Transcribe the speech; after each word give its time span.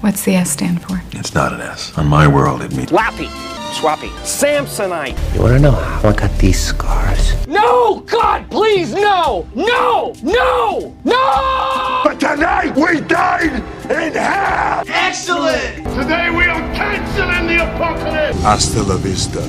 What's 0.00 0.24
the 0.24 0.34
S 0.34 0.50
stand 0.50 0.82
for? 0.82 1.00
It's 1.12 1.34
not 1.34 1.52
an 1.52 1.60
S. 1.60 1.96
On 1.96 2.06
my 2.06 2.26
world, 2.28 2.62
it 2.62 2.72
means 2.74 2.90
Lappy, 2.92 3.28
Swappy, 3.72 4.10
Samsonite. 4.24 5.16
You 5.34 5.40
wanna 5.42 5.58
know 5.58 5.70
how 5.72 6.10
I 6.10 6.12
got 6.12 6.36
these 6.38 6.60
scars? 6.60 7.46
No! 7.46 8.00
God, 8.00 8.50
please, 8.50 8.92
no! 8.92 9.46
No! 9.54 10.14
No! 10.22 10.94
No! 11.04 12.00
But 12.04 12.20
tonight 12.20 12.76
we 12.76 13.00
dine 13.00 13.62
in 13.90 14.12
hell! 14.12 14.84
Excellent! 14.86 15.76
Today 15.98 16.30
we 16.30 16.44
are 16.44 16.60
canceling 16.74 17.46
the 17.46 17.64
apocalypse! 17.64 18.40
Hasta 18.42 18.82
la 18.82 18.96
vista, 18.96 19.40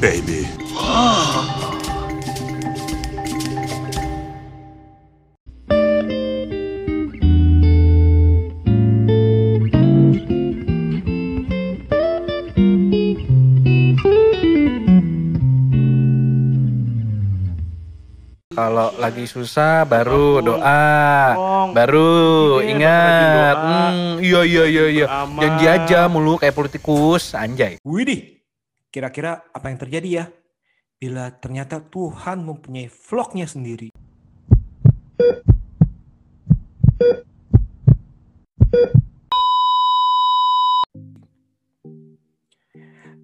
baby. 0.00 0.46
Oh, 0.76 1.63
Kalau 18.54 18.94
lagi 19.02 19.26
susah 19.26 19.82
baru 19.82 20.38
doa, 20.38 20.86
baru 21.74 22.10
Iya, 22.62 22.70
ingat. 22.70 23.02
baru 23.18 23.34
doa. 23.34 23.82
Hmm, 23.90 24.12
iya 24.22 24.40
iya 24.46 24.64
iya 24.70 24.84
iya. 24.94 25.06
Janji 25.42 25.66
aja 25.66 26.06
mulu 26.06 26.38
kayak 26.38 26.54
politikus, 26.54 27.34
anjay. 27.34 27.82
Widih, 27.82 28.38
kira-kira 28.94 29.42
apa 29.50 29.66
yang 29.74 29.78
terjadi 29.82 30.08
ya? 30.08 30.24
Bila 31.02 31.34
ternyata 31.34 31.82
Tuhan 31.82 32.46
mempunyai 32.46 32.86
vlognya 32.86 33.50
sendiri. 33.50 33.90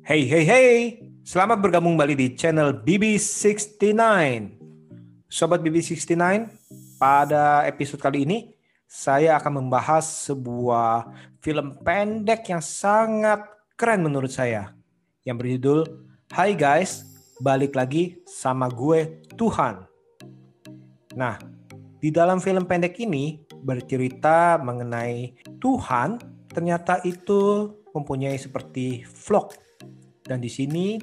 Hey, 0.02 0.26
hey, 0.26 0.44
hey. 0.44 0.76
Selamat 1.22 1.62
bergabung 1.62 1.94
kembali 1.94 2.18
di 2.18 2.28
channel 2.34 2.82
BB69. 2.82 4.59
Sobat 5.30 5.62
BB69, 5.62 6.18
pada 6.98 7.62
episode 7.62 8.02
kali 8.02 8.26
ini 8.26 8.50
saya 8.90 9.38
akan 9.38 9.62
membahas 9.62 10.26
sebuah 10.26 11.06
film 11.38 11.78
pendek 11.86 12.50
yang 12.50 12.58
sangat 12.58 13.46
keren 13.78 14.02
menurut 14.02 14.34
saya 14.34 14.74
yang 15.22 15.38
berjudul 15.38 15.86
Hai 16.34 16.58
guys, 16.58 17.06
balik 17.38 17.78
lagi 17.78 18.18
sama 18.26 18.66
gue 18.74 19.22
Tuhan. 19.38 19.86
Nah, 21.14 21.38
di 22.02 22.10
dalam 22.10 22.42
film 22.42 22.66
pendek 22.66 22.98
ini 22.98 23.38
bercerita 23.62 24.58
mengenai 24.58 25.30
Tuhan 25.62 26.18
ternyata 26.50 27.06
itu 27.06 27.70
mempunyai 27.94 28.34
seperti 28.34 29.06
vlog 29.06 29.54
dan 30.26 30.42
di 30.42 30.50
sini 30.50 30.98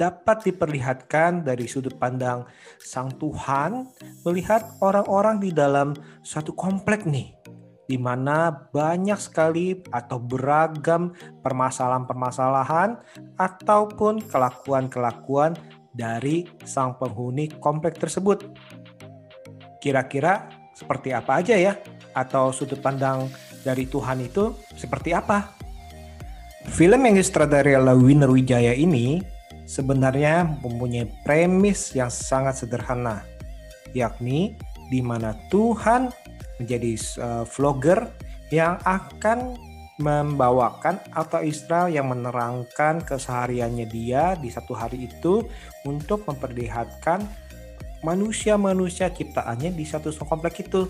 dapat 0.00 0.48
diperlihatkan 0.48 1.44
dari 1.44 1.68
sudut 1.68 1.92
pandang 2.00 2.48
sang 2.80 3.12
Tuhan 3.20 3.84
melihat 4.24 4.80
orang-orang 4.80 5.44
di 5.44 5.52
dalam 5.52 5.92
suatu 6.24 6.56
komplek 6.56 7.04
nih 7.04 7.36
di 7.84 8.00
mana 8.00 8.48
banyak 8.48 9.20
sekali 9.20 9.76
atau 9.92 10.16
beragam 10.16 11.12
permasalahan-permasalahan 11.44 12.96
ataupun 13.36 14.24
kelakuan-kelakuan 14.24 15.58
dari 15.90 16.46
sang 16.62 16.94
penghuni 16.96 17.50
komplek 17.58 17.98
tersebut. 17.98 18.46
Kira-kira 19.82 20.46
seperti 20.70 21.10
apa 21.10 21.42
aja 21.42 21.58
ya? 21.58 21.74
Atau 22.14 22.54
sudut 22.54 22.78
pandang 22.78 23.26
dari 23.66 23.90
Tuhan 23.90 24.22
itu 24.22 24.54
seperti 24.78 25.10
apa? 25.10 25.50
Film 26.70 27.02
yang 27.02 27.18
disutradarai 27.18 27.74
oleh 27.74 27.96
Winner 27.98 28.30
Wijaya 28.30 28.70
ini 28.70 29.18
sebenarnya 29.70 30.58
mempunyai 30.58 31.06
premis 31.22 31.94
yang 31.94 32.10
sangat 32.10 32.66
sederhana, 32.66 33.22
yakni 33.94 34.58
di 34.90 34.98
mana 34.98 35.38
Tuhan 35.46 36.10
menjadi 36.58 36.98
uh, 37.22 37.44
vlogger 37.46 38.10
yang 38.50 38.82
akan 38.82 39.54
membawakan 40.02 40.98
atau 41.14 41.44
Israel 41.44 41.86
yang 41.86 42.10
menerangkan 42.10 43.04
kesehariannya 43.04 43.86
dia 43.86 44.34
di 44.34 44.50
satu 44.50 44.74
hari 44.74 45.06
itu 45.06 45.46
untuk 45.86 46.26
memperlihatkan 46.26 47.22
manusia-manusia 48.00 49.12
ciptaannya 49.12 49.76
di 49.76 49.84
satu 49.84 50.10
komplek 50.24 50.66
itu 50.66 50.88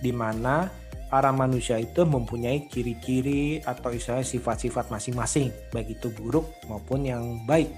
di 0.00 0.10
mana 0.10 0.81
para 1.12 1.28
manusia 1.28 1.76
itu 1.76 2.08
mempunyai 2.08 2.72
ciri-ciri 2.72 3.60
atau 3.60 3.92
istilahnya 3.92 4.24
sifat-sifat 4.24 4.88
masing-masing 4.88 5.52
baik 5.68 6.00
itu 6.00 6.08
buruk 6.08 6.48
maupun 6.72 7.04
yang 7.04 7.44
baik. 7.44 7.68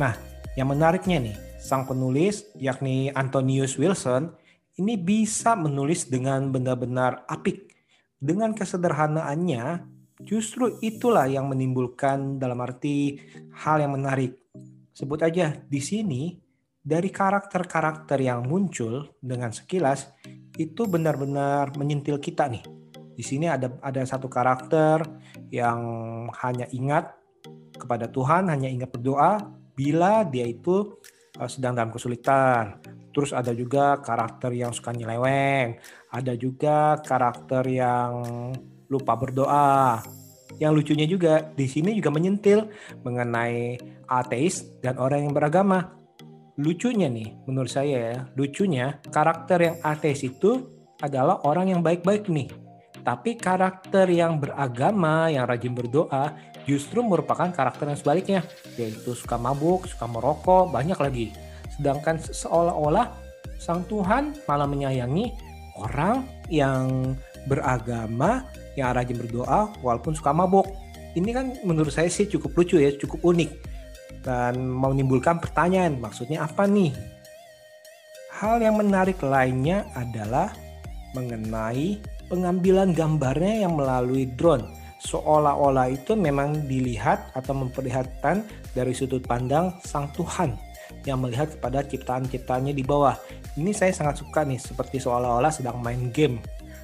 Nah, 0.00 0.16
yang 0.56 0.72
menariknya 0.72 1.20
nih, 1.20 1.36
sang 1.60 1.84
penulis 1.84 2.48
yakni 2.56 3.12
Antonius 3.12 3.76
Wilson 3.76 4.32
ini 4.80 4.96
bisa 4.96 5.52
menulis 5.52 6.08
dengan 6.08 6.48
benar-benar 6.48 7.28
apik. 7.28 7.76
Dengan 8.16 8.56
kesederhanaannya, 8.56 9.84
justru 10.24 10.80
itulah 10.80 11.28
yang 11.28 11.44
menimbulkan 11.52 12.40
dalam 12.40 12.64
arti 12.64 13.20
hal 13.52 13.84
yang 13.84 14.00
menarik. 14.00 14.40
Sebut 14.96 15.20
aja 15.20 15.60
di 15.68 15.80
sini 15.84 16.43
dari 16.84 17.08
karakter-karakter 17.08 18.20
yang 18.20 18.44
muncul 18.44 19.08
dengan 19.16 19.48
sekilas 19.48 20.12
itu 20.60 20.84
benar-benar 20.84 21.72
menyentil 21.80 22.20
kita 22.20 22.44
nih. 22.52 22.60
Di 23.16 23.24
sini 23.24 23.48
ada 23.48 23.72
ada 23.80 24.04
satu 24.04 24.28
karakter 24.28 25.00
yang 25.48 25.80
hanya 26.44 26.68
ingat 26.76 27.16
kepada 27.72 28.06
Tuhan, 28.12 28.52
hanya 28.52 28.68
ingat 28.68 28.92
berdoa 28.92 29.40
bila 29.72 30.28
dia 30.28 30.44
itu 30.44 31.00
uh, 31.40 31.48
sedang 31.48 31.72
dalam 31.72 31.90
kesulitan. 31.90 32.78
Terus 33.14 33.32
ada 33.32 33.54
juga 33.56 33.96
karakter 34.02 34.52
yang 34.52 34.74
suka 34.74 34.92
nyeleweng, 34.92 35.78
ada 36.12 36.32
juga 36.36 37.00
karakter 37.00 37.64
yang 37.70 38.12
lupa 38.92 39.14
berdoa. 39.16 40.04
Yang 40.58 40.72
lucunya 40.74 41.06
juga 41.08 41.34
di 41.54 41.66
sini 41.66 41.96
juga 41.98 42.14
menyentil 42.14 42.70
mengenai 43.02 43.78
ateis 44.06 44.62
dan 44.78 44.98
orang 45.02 45.26
yang 45.26 45.34
beragama 45.34 46.03
lucunya 46.54 47.10
nih 47.10 47.34
menurut 47.50 47.70
saya 47.70 47.96
ya 48.14 48.16
lucunya 48.38 49.02
karakter 49.10 49.58
yang 49.58 49.76
ateis 49.82 50.22
itu 50.22 50.70
adalah 51.02 51.42
orang 51.42 51.74
yang 51.74 51.80
baik-baik 51.82 52.30
nih. 52.30 52.48
Tapi 53.04 53.36
karakter 53.36 54.08
yang 54.08 54.40
beragama 54.40 55.28
yang 55.28 55.44
rajin 55.44 55.76
berdoa 55.76 56.32
justru 56.64 57.04
merupakan 57.04 57.50
karakter 57.52 57.90
yang 57.90 57.98
sebaliknya 57.98 58.40
yaitu 58.80 59.12
suka 59.12 59.36
mabuk 59.36 59.84
suka 59.90 60.06
merokok 60.06 60.70
banyak 60.70 60.96
lagi. 60.96 61.26
Sedangkan 61.74 62.22
seolah-olah 62.22 63.10
sang 63.58 63.82
Tuhan 63.90 64.38
malah 64.46 64.70
menyayangi 64.70 65.34
orang 65.76 66.22
yang 66.48 67.18
beragama 67.50 68.46
yang 68.78 68.94
rajin 68.94 69.18
berdoa 69.18 69.74
walaupun 69.82 70.14
suka 70.14 70.30
mabuk. 70.30 70.70
Ini 71.18 71.30
kan 71.34 71.46
menurut 71.66 71.90
saya 71.90 72.08
sih 72.08 72.30
cukup 72.30 72.56
lucu 72.56 72.78
ya 72.78 72.94
cukup 72.94 73.20
unik 73.26 73.73
dan 74.24 74.56
menimbulkan 74.58 75.38
pertanyaan 75.38 76.00
maksudnya 76.00 76.48
apa 76.48 76.64
nih? 76.64 76.90
Hal 78.34 78.58
yang 78.58 78.80
menarik 78.80 79.22
lainnya 79.22 79.86
adalah 79.94 80.50
mengenai 81.14 82.02
pengambilan 82.26 82.90
gambarnya 82.90 83.68
yang 83.68 83.78
melalui 83.78 84.26
drone. 84.34 84.66
Seolah-olah 85.04 85.92
itu 85.92 86.16
memang 86.16 86.64
dilihat 86.64 87.30
atau 87.36 87.52
memperlihatkan 87.52 88.42
dari 88.72 88.96
sudut 88.96 89.20
pandang 89.22 89.76
sang 89.84 90.08
Tuhan 90.16 90.56
yang 91.04 91.20
melihat 91.20 91.52
kepada 91.52 91.84
ciptaan-ciptaannya 91.84 92.72
di 92.72 92.80
bawah. 92.80 93.14
Ini 93.54 93.70
saya 93.76 93.92
sangat 93.92 94.24
suka 94.24 94.42
nih, 94.42 94.56
seperti 94.56 94.98
seolah-olah 94.98 95.52
sedang 95.52 95.78
main 95.84 96.08
game. 96.10 96.40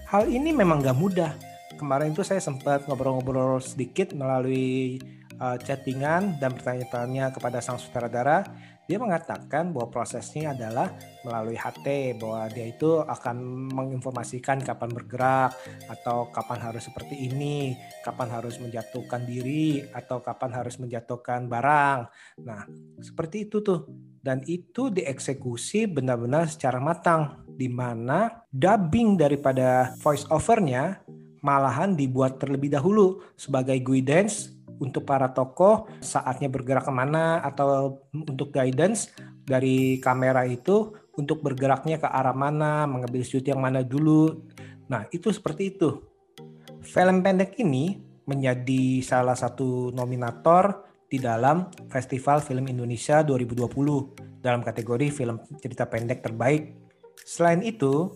Hal 0.07 0.29
ini 0.29 0.53
memang 0.53 0.85
gak 0.85 0.99
mudah. 1.01 1.33
Kemarin 1.81 2.13
itu 2.13 2.21
saya 2.21 2.45
sempat 2.45 2.85
ngobrol-ngobrol 2.85 3.59
sedikit 3.65 4.13
melalui 4.13 5.01
uh, 5.41 5.57
chattingan 5.57 6.37
dan 6.39 6.53
pertanyaan-pertanyaannya 6.55 7.27
kepada 7.35 7.59
sang 7.65 7.81
sutradara, 7.81 8.45
dia 8.91 8.99
mengatakan 8.99 9.71
bahwa 9.71 9.87
prosesnya 9.87 10.51
adalah 10.51 10.91
melalui 11.23 11.55
HT, 11.55 12.19
bahwa 12.19 12.51
dia 12.51 12.67
itu 12.75 12.99
akan 12.99 13.71
menginformasikan 13.71 14.67
kapan 14.67 14.91
bergerak, 14.91 15.55
atau 15.87 16.27
kapan 16.35 16.59
harus 16.59 16.91
seperti 16.91 17.31
ini, 17.31 17.79
kapan 18.03 18.35
harus 18.35 18.59
menjatuhkan 18.59 19.23
diri, 19.31 19.87
atau 19.95 20.19
kapan 20.19 20.51
harus 20.59 20.75
menjatuhkan 20.83 21.47
barang. 21.47 21.99
Nah, 22.43 22.67
seperti 22.99 23.47
itu 23.47 23.63
tuh. 23.63 23.87
Dan 24.21 24.43
itu 24.51 24.91
dieksekusi 24.91 25.87
benar-benar 25.87 26.51
secara 26.51 26.83
matang, 26.83 27.47
di 27.47 27.71
mana 27.71 28.43
dubbing 28.51 29.15
daripada 29.15 29.95
voice 30.03 30.27
overnya 30.35 30.99
malahan 31.41 31.97
dibuat 31.97 32.37
terlebih 32.37 32.75
dahulu 32.75 33.25
sebagai 33.33 33.81
guidance 33.81 34.60
untuk 34.81 35.05
para 35.05 35.31
tokoh 35.31 35.87
saatnya 36.01 36.49
bergerak 36.49 36.89
ke 36.89 36.93
mana 36.93 37.45
atau 37.45 38.01
untuk 38.11 38.51
guidance 38.51 39.13
dari 39.45 40.01
kamera 40.01 40.49
itu 40.49 40.97
untuk 41.15 41.45
bergeraknya 41.45 42.01
ke 42.01 42.09
arah 42.09 42.33
mana, 42.33 42.89
mengambil 42.89 43.21
shoot 43.21 43.45
yang 43.45 43.61
mana 43.61 43.85
dulu. 43.85 44.49
Nah 44.89 45.05
itu 45.13 45.29
seperti 45.29 45.77
itu. 45.77 46.01
Film 46.81 47.21
pendek 47.21 47.61
ini 47.61 48.01
menjadi 48.25 49.05
salah 49.05 49.37
satu 49.37 49.93
nominator 49.93 50.89
di 51.11 51.21
dalam 51.21 51.69
Festival 51.91 52.41
Film 52.41 52.71
Indonesia 52.71 53.21
2020 53.21 54.41
dalam 54.41 54.65
kategori 54.65 55.13
film 55.13 55.37
cerita 55.61 55.85
pendek 55.85 56.25
terbaik. 56.25 56.73
Selain 57.21 57.61
itu, 57.61 58.15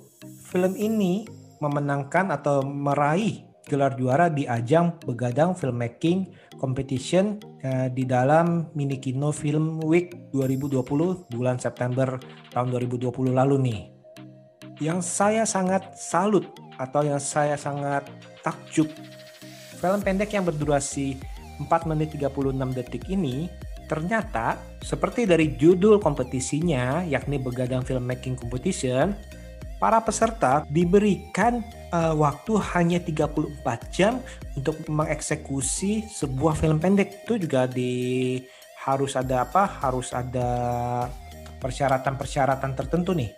film 0.49 0.73
ini 0.79 1.29
memenangkan 1.61 2.33
atau 2.33 2.65
meraih 2.65 3.45
gelar 3.65 3.97
juara 3.97 4.29
di 4.29 4.45
ajang 4.45 5.01
Begadang 5.03 5.57
Filmmaking 5.57 6.31
Competition 6.61 7.41
eh, 7.65 7.89
di 7.91 8.05
dalam 8.05 8.69
Mini 8.77 9.01
Kino 9.01 9.33
Film 9.33 9.81
Week 9.83 10.31
2020 10.33 11.33
bulan 11.33 11.57
September 11.57 12.21
tahun 12.53 12.69
2020 12.73 13.11
lalu 13.33 13.57
nih. 13.61 13.81
Yang 14.83 15.07
saya 15.07 15.43
sangat 15.49 15.97
salut 15.97 16.51
atau 16.77 17.07
yang 17.07 17.23
saya 17.23 17.55
sangat 17.55 18.11
takjub 18.43 18.91
film 19.79 20.01
pendek 20.03 20.35
yang 20.35 20.45
berdurasi 20.49 21.17
4 21.63 21.91
menit 21.91 22.17
36 22.19 22.51
detik 22.75 23.05
ini 23.13 23.47
ternyata 23.87 24.57
seperti 24.81 25.29
dari 25.29 25.55
judul 25.55 26.01
kompetisinya 26.01 27.05
yakni 27.05 27.37
Begadang 27.37 27.85
Filmmaking 27.85 28.35
Competition 28.35 29.15
para 29.79 30.01
peserta 30.01 30.63
diberikan 30.71 31.61
uh, 31.91 32.15
waktu 32.17 32.57
hanya 32.75 32.99
34 33.03 33.95
jam 33.95 34.23
untuk 34.55 34.81
mengeksekusi 34.87 36.09
sebuah 36.09 36.57
film 36.57 36.79
pendek. 36.81 37.27
Itu 37.27 37.37
juga 37.37 37.67
di 37.67 38.39
harus 38.85 39.19
ada 39.19 39.45
apa? 39.45 39.67
Harus 39.83 40.13
ada 40.15 40.49
persyaratan-persyaratan 41.59 42.73
tertentu 42.77 43.17
nih. 43.17 43.33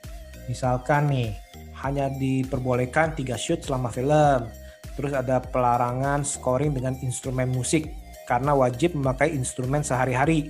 Misalkan 0.46 1.10
nih 1.10 1.34
hanya 1.82 2.10
diperbolehkan 2.10 3.14
tiga 3.18 3.34
shoot 3.34 3.62
selama 3.62 3.90
film. 3.90 4.46
Terus 4.96 5.12
ada 5.12 5.44
pelarangan 5.44 6.24
scoring 6.24 6.72
dengan 6.72 6.96
instrumen 7.04 7.52
musik 7.52 7.92
karena 8.24 8.56
wajib 8.56 8.96
memakai 8.96 9.36
instrumen 9.36 9.84
sehari-hari. 9.84 10.48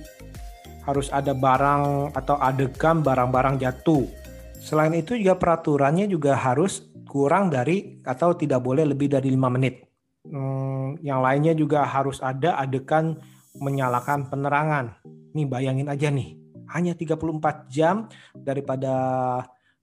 Harus 0.87 1.11
ada 1.11 1.35
barang 1.35 2.15
atau 2.15 2.39
adegan 2.39 3.03
barang-barang 3.03 3.59
jatuh 3.59 4.26
Selain 4.57 4.93
itu 4.97 5.13
juga 5.15 5.37
peraturannya 5.37 6.09
juga 6.09 6.33
harus 6.33 6.89
kurang 7.07 7.49
dari 7.53 8.01
atau 8.03 8.35
tidak 8.35 8.61
boleh 8.61 8.83
lebih 8.83 9.07
dari 9.07 9.31
lima 9.31 9.47
menit. 9.47 9.85
Hmm, 10.27 10.99
yang 10.99 11.23
lainnya 11.23 11.55
juga 11.55 11.87
harus 11.87 12.19
ada 12.19 12.59
adegan 12.59 13.15
menyalakan 13.57 14.27
penerangan. 14.27 14.99
Nih 15.33 15.47
bayangin 15.47 15.87
aja 15.87 16.11
nih, 16.11 16.35
hanya 16.73 16.93
34 16.97 17.71
jam 17.71 18.11
daripada 18.35 18.93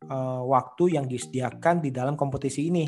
uh, 0.05 0.43
waktu 0.45 1.01
yang 1.01 1.09
disediakan 1.09 1.81
di 1.81 1.91
dalam 1.95 2.15
kompetisi 2.15 2.69
ini. 2.69 2.85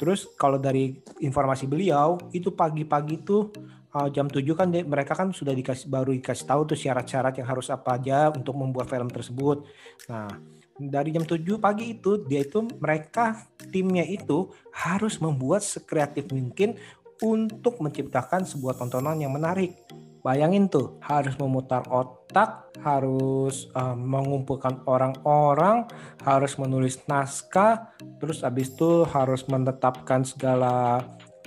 Terus 0.00 0.34
kalau 0.34 0.58
dari 0.58 0.98
informasi 1.22 1.70
beliau 1.70 2.18
itu 2.34 2.50
pagi-pagi 2.50 3.22
tuh 3.22 3.54
uh, 3.94 4.08
jam 4.08 4.26
7 4.28 4.42
kan 4.56 4.68
mereka 4.68 5.12
kan 5.12 5.30
sudah 5.30 5.52
dikasih 5.52 5.88
baru 5.88 6.16
dikasih 6.16 6.48
tahu 6.48 6.74
tuh 6.74 6.78
syarat-syarat 6.78 7.36
yang 7.38 7.48
harus 7.48 7.68
apa 7.68 8.00
aja 8.00 8.32
untuk 8.32 8.56
membuat 8.56 8.88
film 8.88 9.08
tersebut. 9.08 9.64
Nah, 10.08 10.28
dari 10.76 11.12
jam 11.12 11.22
7 11.22 11.38
pagi 11.60 11.94
itu 11.94 12.24
dia 12.24 12.42
itu 12.42 12.64
mereka 12.80 13.46
timnya 13.70 14.02
itu 14.02 14.50
harus 14.72 15.20
membuat 15.20 15.62
sekreatif 15.62 16.32
mungkin 16.32 16.80
untuk 17.22 17.78
menciptakan 17.78 18.42
sebuah 18.42 18.80
tontonan 18.80 19.20
yang 19.22 19.30
menarik. 19.30 19.78
Bayangin 20.22 20.70
tuh, 20.70 21.02
harus 21.02 21.34
memutar 21.34 21.82
otak, 21.90 22.70
harus 22.78 23.66
uh, 23.74 23.98
mengumpulkan 23.98 24.78
orang-orang, 24.86 25.82
harus 26.22 26.54
menulis 26.62 27.02
naskah, 27.10 27.90
terus 28.22 28.46
habis 28.46 28.70
itu 28.70 29.02
harus 29.10 29.42
menetapkan 29.50 30.22
segala 30.22 31.02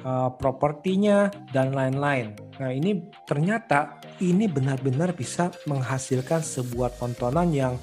uh, 0.06 0.30
propertinya 0.38 1.34
dan 1.50 1.74
lain-lain. 1.74 2.38
Nah, 2.62 2.72
ini 2.72 3.10
ternyata 3.26 4.00
ini 4.22 4.46
benar-benar 4.48 5.12
bisa 5.18 5.52
menghasilkan 5.68 6.40
sebuah 6.40 6.96
tontonan 6.96 7.52
yang 7.52 7.74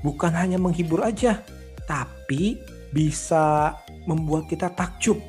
bukan 0.00 0.32
hanya 0.32 0.56
menghibur 0.56 1.04
aja, 1.04 1.42
tapi 1.84 2.56
bisa 2.94 3.76
membuat 4.08 4.48
kita 4.48 4.72
takjub. 4.72 5.20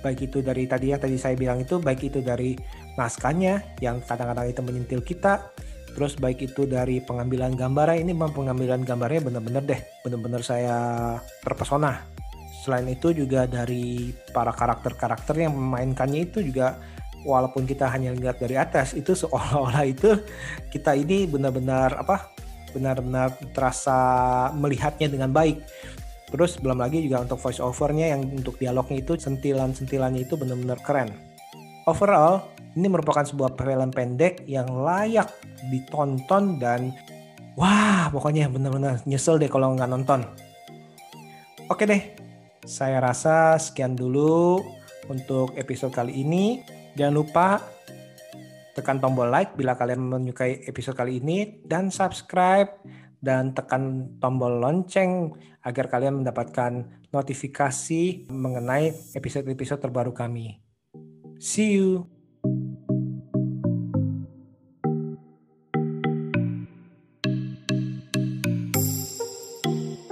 Baik 0.00 0.32
itu 0.32 0.40
dari 0.40 0.64
tadi 0.64 0.96
yang 0.96 1.02
tadi 1.02 1.20
saya 1.20 1.36
bilang 1.36 1.60
itu, 1.60 1.76
baik 1.76 2.08
itu 2.08 2.24
dari 2.24 2.56
naskahnya 2.96 3.76
yang 3.84 4.00
kadang-kadang 4.00 4.48
itu 4.48 4.60
menyentil 4.64 5.00
kita, 5.04 5.52
terus 5.92 6.16
baik 6.16 6.40
itu 6.40 6.64
dari 6.64 7.04
pengambilan 7.04 7.52
gambarnya 7.52 8.00
ini 8.00 8.16
memang 8.16 8.32
pengambilan 8.32 8.80
gambarnya 8.80 9.28
benar-benar 9.28 9.62
deh, 9.68 9.80
benar-benar 10.00 10.40
saya 10.40 10.76
terpesona. 11.44 12.19
Selain 12.60 12.84
itu 12.92 13.16
juga 13.16 13.48
dari 13.48 14.12
para 14.36 14.52
karakter-karakter 14.52 15.32
yang 15.40 15.56
memainkannya 15.56 16.28
itu 16.28 16.44
juga 16.44 16.76
walaupun 17.24 17.64
kita 17.64 17.88
hanya 17.88 18.12
lihat 18.12 18.36
dari 18.40 18.56
atas 18.56 18.92
itu 18.92 19.16
seolah-olah 19.16 19.84
itu 19.88 20.20
kita 20.68 20.92
ini 20.96 21.24
benar-benar 21.24 21.96
apa 21.96 22.32
benar-benar 22.76 23.34
terasa 23.56 23.96
melihatnya 24.54 25.08
dengan 25.08 25.32
baik. 25.32 25.64
Terus 26.30 26.60
belum 26.62 26.78
lagi 26.78 27.02
juga 27.02 27.26
untuk 27.26 27.42
voice 27.42 27.58
overnya 27.58 28.14
yang 28.14 28.22
untuk 28.28 28.54
dialognya 28.60 29.02
itu 29.02 29.18
sentilan-sentilannya 29.18 30.22
itu 30.22 30.38
benar-benar 30.38 30.78
keren. 30.84 31.10
Overall, 31.90 32.46
ini 32.78 32.86
merupakan 32.86 33.26
sebuah 33.26 33.58
film 33.58 33.90
pendek 33.90 34.46
yang 34.46 34.70
layak 34.70 35.26
ditonton 35.74 36.62
dan 36.62 36.94
wah 37.58 38.06
pokoknya 38.14 38.46
benar-benar 38.46 39.02
nyesel 39.10 39.42
deh 39.42 39.50
kalau 39.50 39.74
nggak 39.74 39.90
nonton. 39.90 40.22
Oke 41.66 41.82
deh, 41.86 42.19
saya 42.64 43.00
rasa 43.00 43.56
sekian 43.56 43.96
dulu 43.96 44.60
untuk 45.08 45.56
episode 45.56 45.94
kali 45.94 46.20
ini. 46.20 46.60
Jangan 46.94 47.14
lupa 47.14 47.48
tekan 48.76 49.00
tombol 49.02 49.28
like 49.28 49.56
bila 49.58 49.74
kalian 49.74 50.00
menyukai 50.00 50.64
episode 50.68 50.96
kali 50.96 51.18
ini 51.20 51.60
dan 51.66 51.88
subscribe 51.88 52.70
dan 53.20 53.52
tekan 53.52 54.16
tombol 54.22 54.60
lonceng 54.60 55.32
agar 55.60 55.92
kalian 55.92 56.24
mendapatkan 56.24 56.88
notifikasi 57.12 58.30
mengenai 58.32 58.96
episode-episode 59.12 59.80
terbaru 59.82 60.16
kami. 60.16 60.56
See 61.36 61.76
you. 61.76 62.19